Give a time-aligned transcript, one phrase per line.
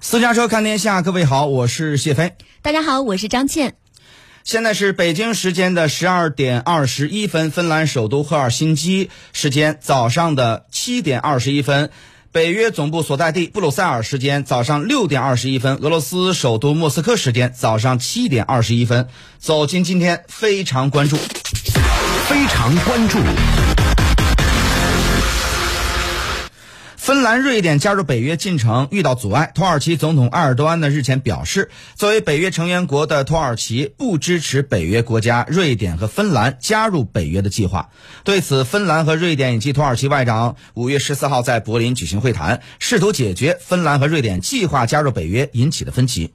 [0.00, 2.32] 私家车看天下，各位好，我是谢飞。
[2.62, 3.74] 大家好，我是张倩。
[4.44, 11.90] 现在是北京时间的十二点二十一分，芬兰首都赫尔辛基时间早上的七点二十一分，
[12.32, 19.08] 北约总部所在地布鲁塞尔时间早上六点二十一分，俄罗斯首都莫斯科时间早上七点二十一分。
[19.38, 21.16] 走进今天非常关注，
[22.28, 23.18] 非常关注。
[27.08, 29.50] 芬兰、瑞典加入北约进程遇到阻碍。
[29.54, 37.88] 土耳其总统埃尔多安呢日前表示，作为北约成员国的土耳其不支持北约国家瑞典和芬兰加入北约的计划。
[38.24, 46.34] 对此，芬兰和瑞典以及土耳其外长五月十四号在柏林举行会谈，试图解决芬兰和瑞典计划加入北约引起的分歧。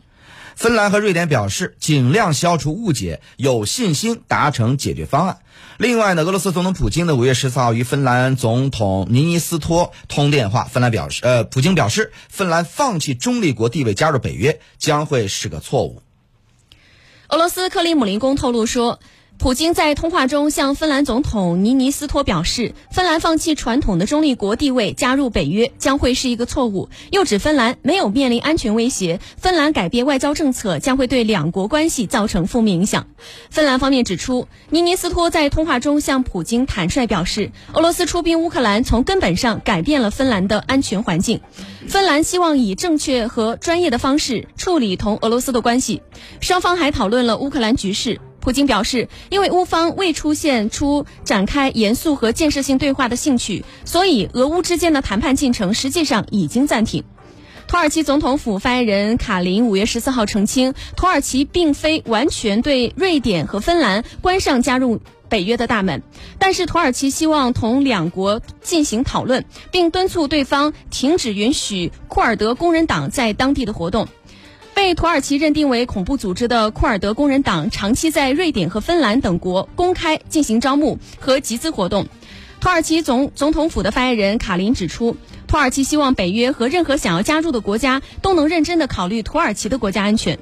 [0.55, 5.39] 芬兰和瑞典表示尽量消除误解，有信心达成解决方案。
[5.77, 16.01] 另外呢，俄罗斯总统普京的五月十四号与芬兰总统尼尼斯托通电话，芬兰表示，呃，普京表示，芬兰放弃中立国地位加入北约将会是个错误。
[17.29, 18.99] 俄罗斯克里姆林宫透露说。
[19.43, 26.87] 普京在通话中向芬兰总统尼尼斯托表示，芬兰放弃传统的中立国地位加入北约将会是一个错误。
[27.11, 33.05] 又指芬兰没有面临安全威胁，芬兰改变外交政策将会对两国关系造成负面影响。
[33.49, 41.41] 芬兰方面指出，尼尼斯托在通话中向普京坦率表示，俄罗斯出兵乌克兰从根本上改变了芬兰的安全环境。
[41.89, 46.01] 芬兰希望以正确和专业的方式处理同俄罗斯的关系。
[46.39, 48.21] 双方还讨论了乌克兰局势。
[48.43, 57.05] 普京表示，因为乌方未出现出展开严肃和建设性对话的兴趣，所以俄乌之间的谈判进程实际上已经暂停。
[57.67, 64.99] 土耳其总统府发言人卡林五月十四号澄清，土耳其并非完全对瑞典和芬兰关上加入
[65.29, 66.03] 北约的大门，
[66.37, 74.09] 但是土耳其希望同两国进行讨论，并敦促对方停止允许库尔德工人党在当地的活动。
[74.75, 82.07] 被土耳其认定为恐怖组织的库尔德工人党，长期在瑞典和芬兰等国公开进行招募和集资活动。
[82.59, 85.15] 土耳其总总统府的发言人卡林指出，
[85.47, 90.39] 土耳其希望北约和任何想要加入的国家都能认真的考虑土耳其的国家安全。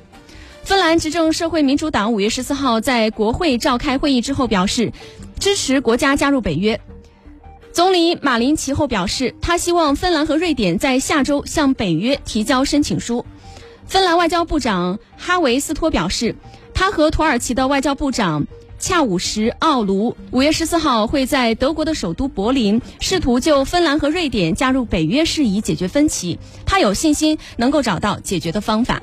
[0.63, 4.93] 芬兰执政社会民主党五月十四号在国会召开会议之后表示，
[5.39, 6.79] 支持国家加入北约。
[7.73, 13.25] 总理马林其后表示，他希望芬兰和瑞典在下周向北约提交申请书。
[13.91, 16.37] 芬兰外交部长哈维斯托表示，
[16.73, 18.47] 他和土耳其的外交部长
[18.79, 26.39] 恰武什奥卢五月十四号会在德国的首都柏林，试图就芬兰和瑞典加入北约事宜解决分歧。
[26.65, 29.01] 他有信心能够找到解决的方法。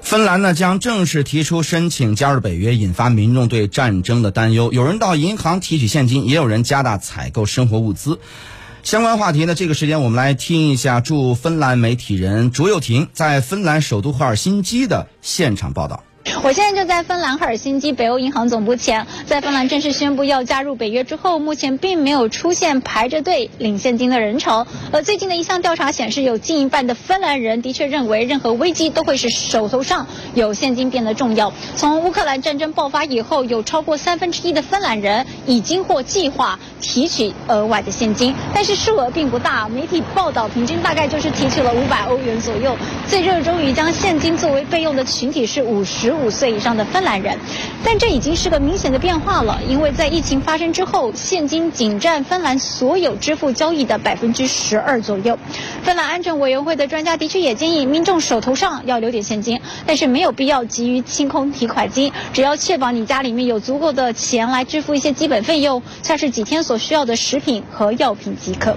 [0.00, 4.72] 芬兰呢将正式提出申请加入北约，引发民众对战争的担忧。
[4.72, 8.18] 有人到银行提取现金，也有人加大采购生活物资。
[8.86, 9.56] 相关话题呢？
[9.56, 16.04] 这个时间我们来听一下驻芬兰媒体人卓又廷在芬兰首都赫尔辛基的现场报道。
[16.46, 24.64] 我现在就在芬兰赫尔辛基北欧银行总部前，在芬兰正式宣布要加入北约之后，目前并没有出现排着队领现金的人潮。
[24.92, 31.52] 而最近的一项调查显示，有近一半的芬兰人的确认为，任何危机都会使手头上有现金变得重要。
[31.74, 39.68] 从乌克兰战争爆发以后，有超过三分之一的芬兰人已经或计划提取额外的现金，但是数额并不大。
[39.68, 42.76] 媒体报道，平均大概就是提取了五百欧元左右。
[43.08, 46.14] 最热衷于将现金作为备用的群体是五十。
[46.14, 47.38] 五岁以上的芬兰人，
[47.82, 55.38] 但这已经是个明显的变化了，因为在疫情发生之后，现金仅占芬兰所有支付交易的百分之十二左右。
[55.82, 68.76] 芬兰安全委员会的专家的确也建议民众手头上要留点现金，但是没有必要急于清空提款机，只要确保你家里面有足够的钱来支付一些基本费用，像是几天所需要的食品和药品即可。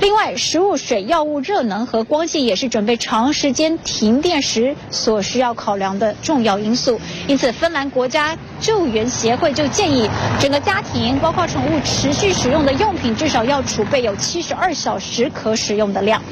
[0.00, 6.87] 另外，食物、水、药物、热能和光线也是准备长时间停电时所需要考量的重要因素。
[7.26, 16.22] 因此，芬兰国家救援协会就建议，整个家庭包括宠物持续使用的用品至少要储备有七十二小时可使用的量。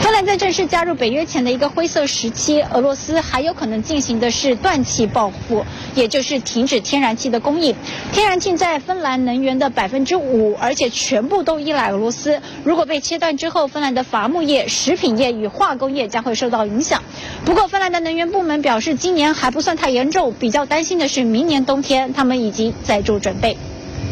[0.00, 7.74] 芬兰在正式加入北约前的一个灰色时期，俄罗斯还有可能进行的是断气报复，也就是停止天然气的供应。
[8.12, 12.40] 天然气在芬兰能源的百分之五，而且全部都依赖俄罗斯。
[12.64, 17.02] 如果被切断之后，芬兰的伐木业、食品业与化工业将会受到影响。
[17.44, 23.56] 不过，芬兰的能源部门表示，今年还不算太严重，比较担心的是明年冬天，他们已经在做准备。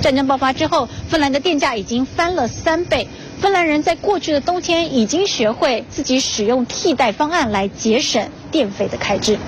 [0.02, 3.06] 战争爆发之后，芬兰的电价已经翻了三倍。
[3.38, 9.38] 芬兰人在过去的冬天已经学会自己使用替代方案来节省电费的开支。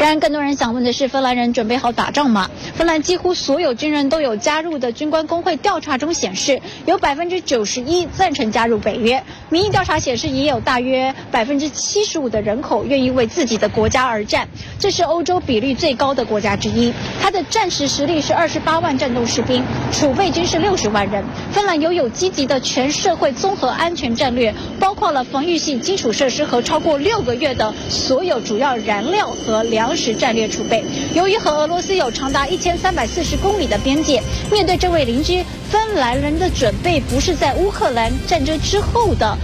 [0.00, 2.50] 然而，更多人想问的是，芬兰人准备好打仗吗？
[2.74, 9.22] 芬兰几乎所有军人都有加入的军官工会调查中显示，有百分之九十一赞成加入北约。
[9.48, 14.48] 民意调查显示，也有大约百分之七十五的人口愿意为自己的国家而战。
[14.80, 16.92] 这是欧洲比率最高的国家之一。
[17.20, 19.62] 它的战时实力是二十八万战斗士兵，
[19.92, 21.24] 储备军是六十万人。
[21.52, 30.84] 芬兰拥有积极的全社会综合安全战略，包括了防御性基础设施和超过六个月的所有主要燃料和粮粮食战略储备。
[31.12, 39.36] 由于和俄罗斯有长达一千三百四十公里的边界，面对这位邻居，芬兰人的准备不是在乌克兰战争之后的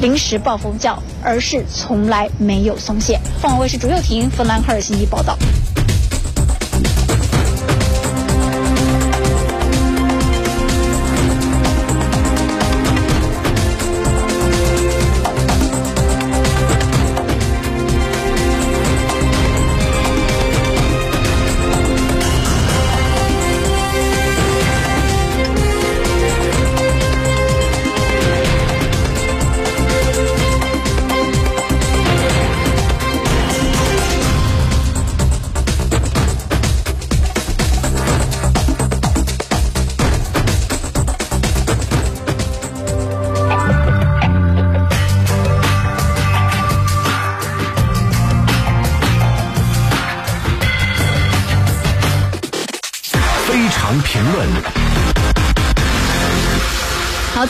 [0.00, 3.18] 临时暴风教，而是从来没有松懈。
[3.42, 5.36] 凤凰卫视主又婷，芬兰赫尔辛基报道。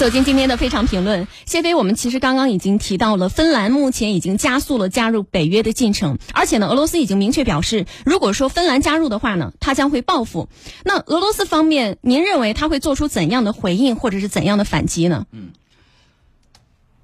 [0.00, 1.28] 走进今天的非常评论。
[1.44, 10.48] 谢飞，我们其实刚刚已经提到了，芬兰目前已经加速了加入北约的进程，而且呢，俄罗斯已经明确表示，如果说芬兰加入的话呢，他将会报复。
[10.86, 15.26] 那俄罗斯方面，您认为他会做出怎样的回应，或者是怎样的反击呢？
[15.32, 15.50] 嗯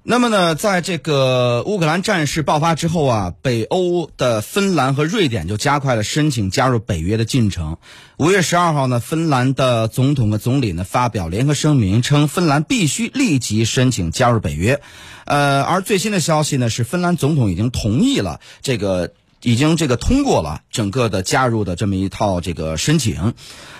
[0.09, 7.75] 那么呢，在这个乌克兰战事爆发之后啊，北欧的芬兰和瑞典就加快了申请加入北约的进程。
[8.15, 14.79] 五月十二号呢，芬兰的总统和总理呢发表联合声明，称芬兰必须立即申请加入北约。
[15.25, 19.11] 呃，而最新的消息呢是，芬兰总统已经同意了这个，
[19.41, 23.33] 已经这个通过了整个的加入的这么一套这个申请。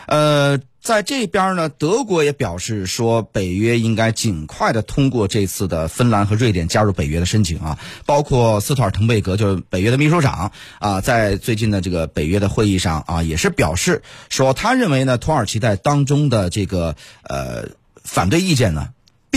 [0.08, 7.78] 呃，在这边呢，德国也表示说，北约应该尽快的通过这次的芬兰和瑞典加入北约的申请啊。
[8.06, 17.68] 包括斯托尔滕贝格，就是北约的秘书长啊，在最近的这个北约的会议上啊，也是表示说，他认为呢，土耳其在当中的这个呃
[18.02, 18.88] 反对意见呢。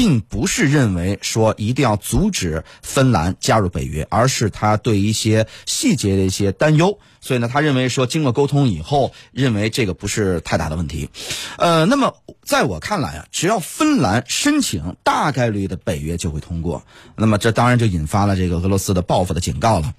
[0.00, 6.98] 并不是认为说一定要阻止芬兰加入北约，而是他对一些细节的一些担忧。
[7.20, 11.10] 所以呢，他认为说经过沟通以后，认为这个不是太大的问题。
[11.58, 16.82] 呃，那么在我看来啊，只要芬兰申请，大概率的北约就会通过。
[17.14, 19.92] 那么这当然就引发了这个俄罗斯的报复的警告了。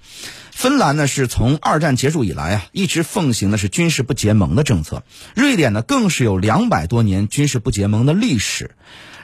[0.50, 5.04] 芬兰呢是从二战结束以来啊，一直奉行的是军事不结盟的政策。
[5.36, 8.72] 瑞典呢更是有两百多年军事不结盟的历史。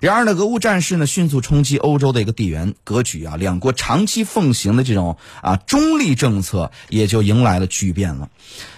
[0.00, 8.28] 然而呢，俄乌战事呢迅速冲击欧洲的一个地缘格局啊，两国长期奉行的这种啊中立政策也就迎来了巨变了。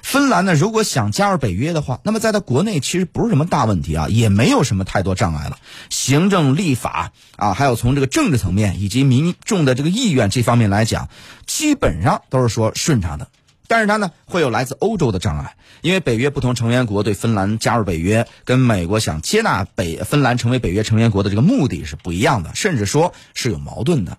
[0.03, 5.59] 芬兰呢，如果想加入北约的话，那么在它国内其实不是什么大问题啊，也没有什么太多障碍了。
[5.91, 11.09] 行政、立法啊，还有从这个政治层面以及民众的这个意愿这方面来讲，
[11.47, 13.29] 基本上都是说顺畅的。
[13.71, 24.19] 但是它呢，会有来自欧洲的障碍，因为北约不同成员国对芬兰加入北约，跟美国想接纳北芬兰成为北约成员国的这个目的是不一样的，甚至说是有矛盾的。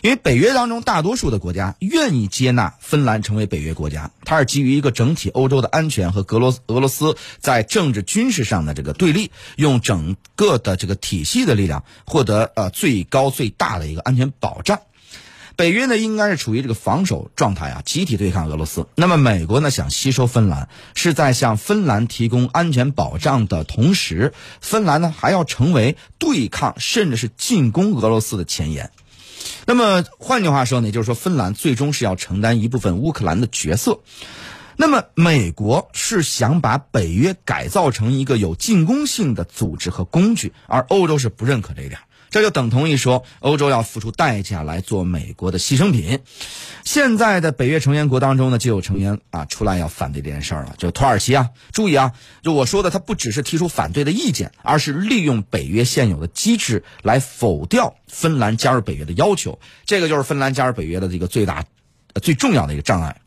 [0.00, 14.80] 因为北约当中大多数的国家愿意接纳芬兰成为北约国家，它是基于一个整体欧洲的安全和俄罗俄罗斯在政治军事上的这个对立，用整个的这个体系的力量获得呃最高最大的一个安全保障。
[15.56, 18.86] 北约呢，应该是处于这个防守状态啊，集体对抗俄罗斯。
[18.94, 28.90] 那么美国呢，想吸收芬兰，是在向芬兰提供安全保障的同时，芬兰呢还要成为对抗甚至是进攻俄罗斯的前沿。
[29.64, 34.00] 那么换句话说呢，就是说，芬兰最终是要承担一部分乌克兰的角色。
[34.76, 41.98] 那么美国是想把北约改造成一个有进攻性的组织和工具，而欧洲是不认可这一点。
[42.30, 46.20] 这就等同于说，欧洲要付出代价来做美国的牺牲品。
[46.84, 51.50] 现在的北约成员国当中呢，就有成员啊出来要反对这件事了，就土耳其啊。
[51.72, 59.58] 注意啊，就我说的，他不只是提出反对的意见，而是利用北约现有的机制来否掉芬兰加入北约的要求。
[59.84, 61.64] 这个就是芬兰加入北约的这个最大、
[62.22, 63.20] 最重要的一个障碍。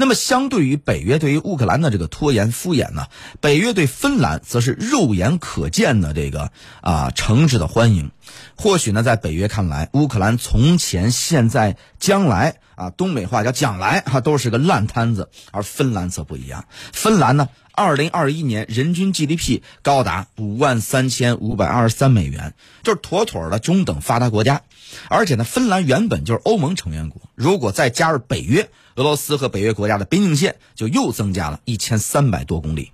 [0.00, 3.08] 那么，相对于北约对于乌克兰的这个拖延敷衍呢，
[3.42, 8.10] 北约对芬兰则是肉眼可见的这个啊诚挚的欢迎。
[8.56, 16.64] 或许呢，在北约看来，乌克兰从前、现在、将来啊，东北话叫将来哈，都是个烂摊子，而芬兰则不一样。
[16.94, 24.62] 芬兰呢，二零二一年人均 GDP 高达五万三千五百二十三美元，就是妥妥的中等发达国家。
[25.08, 32.92] 而且呢，芬兰原本就是欧盟成员国，如果再加入北约，俄罗斯和北约国家的边境线就又增加了一千三百多公里。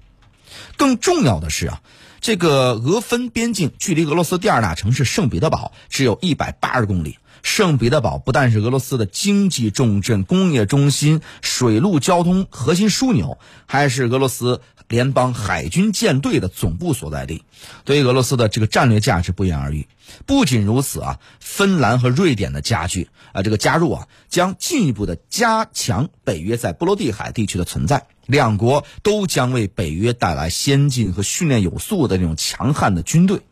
[0.76, 1.80] 更重要的是啊。
[2.26, 7.18] 这个俄芬边境距离俄罗斯第二大城市圣彼得堡只有一百八十公里。
[7.46, 17.44] 圣彼得堡不但是俄罗斯的经济重镇、工业中心、水陆交通核心枢纽，还是俄罗斯联邦海军舰队的总部所在地，
[17.84, 19.86] 对于俄罗斯的这个战略价值不言而喻。
[20.26, 28.08] 不仅如此啊，芬兰和瑞典的加剧啊，这个加入啊，将进一步的加强北约在波罗的海地区的存在。
[28.26, 33.42] 两国都将为北约带来先进和训练有素的这种强悍的军队。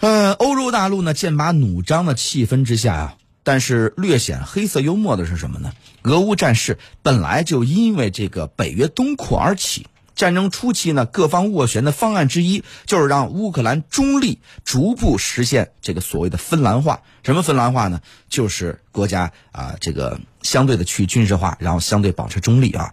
[0.00, 5.72] 呃，欧洲大陆呢剑拔弩张的气氛之下呀，但是略显黑色幽默的是什么呢？
[6.02, 9.86] 俄乌战事本来就因为这个北约东扩而起。
[10.14, 17.02] 战争初期呢，各方斡旋的方案之一就是让乌克兰中立，逐步实现这个所谓的芬兰化。
[17.22, 18.00] 什么芬兰化呢？
[18.28, 22.92] 就是国家啊，这个相对的去军事化，然后相对保持中立啊。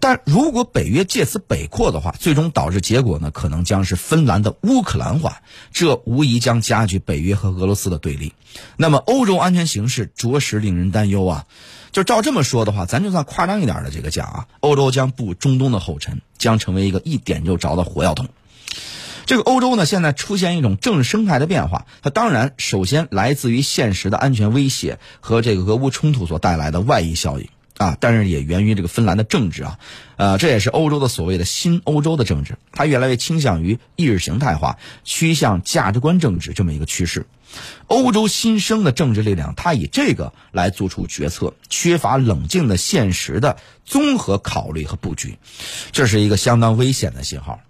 [0.00, 8.32] 但如果北约借此北扩的话，最终导致结果呢，可能将是芬兰的乌克兰化，这无疑将加剧北约和俄罗斯的对立。
[8.76, 11.46] 那么，欧洲安全形势着实令人担忧啊。
[11.90, 18.28] 就照这么说的话，咱就算夸张一点的这个讲啊，欧洲将步中东的后尘，将成为一个一点就着的火药桶。
[19.26, 29.78] 这个欧洲呢，现在出现一种政治生态的变化，它当然首先来自于现实的安全威胁和这个俄乌冲突所带来的外溢效应啊，但是也源于这个芬兰的政治啊，
[30.16, 37.26] 呃，这也是欧洲的所谓的新欧洲的政治，它越来越倾向于意识形态化，趋向价值观政治这么一个趋势。
[37.86, 43.56] 欧洲新生的政治力量，它以这个来做出决策，缺乏冷静的现实的
[43.86, 45.38] 综合考虑和布局，
[45.90, 47.60] 这是一个相当危险的信号。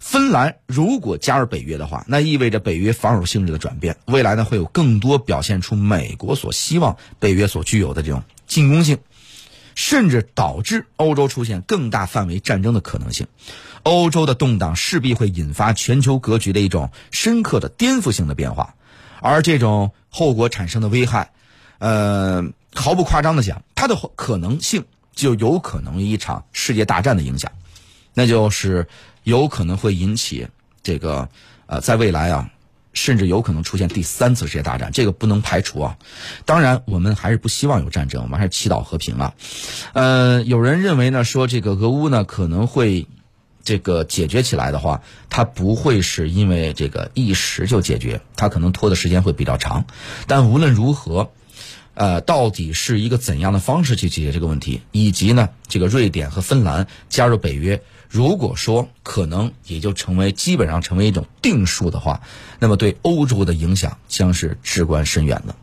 [0.00, 8.98] 芬兰如果加入北约的话，那意味着北约防守性质的转变，未来呢会有更多表现出美国所希望北约所具有的这种进攻性，
[9.78, 13.28] 甚至导致欧洲出现更大范围战争的可能性。
[13.84, 18.74] 欧洲的动荡势必会引发全球格局的一种深刻的颠覆性的变化。
[19.20, 21.30] 而这种后果产生的危害，
[21.78, 22.42] 呃，
[22.74, 27.52] 毫不夸张的讲，它的可能性就有可能一场世界大战的影响，
[28.14, 28.88] 那就是
[29.22, 30.48] 有可能会引起
[30.82, 31.28] 这个
[31.66, 32.50] 呃，在未来啊，
[32.98, 35.96] 甚至有可能出现第三次世界大战，这个不能排除啊。
[36.44, 39.34] 当然，我们还是不希望有战争，我们还是祈祷和平啊。
[39.92, 43.06] 呃，有人认为呢，说这个俄乌呢可能会。
[43.64, 49.84] 这个解决起来的话，它不会是因为这个一时就解决，它可能拖的时间会比较长。
[50.26, 51.32] 但无论如何，
[51.92, 62.22] 呃，到底是一个怎样的方式去解决这个问题，以及呢，这个瑞典和芬兰加入北约，如果说可能也就成为基本上成为一种定数的话，
[62.58, 65.54] 那么对欧洲的影响将是至关深远的。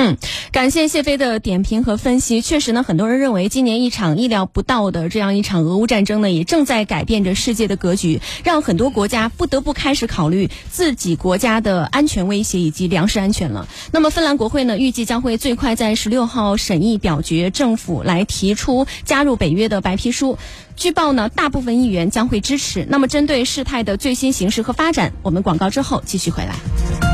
[0.00, 0.16] 嗯，
[0.52, 2.40] 感谢谢飞的点评和分析。
[2.40, 13.66] 确实呢，很多人认为今年一场意料不到的这样一场俄乌战争呢，也正在改变着世界的格局，让很多国家不得不开始考虑自己国家的安全威胁以及粮食安全了。
[13.90, 20.38] 那么，芬兰国会呢，预计将会最快在十六号审议表决政府来提出加入北约的白皮书。
[20.76, 22.86] 据报呢，大部分议员将会支持。
[22.88, 27.07] 那么，针对事态的最新形势和发展，我们广告之后继续回来。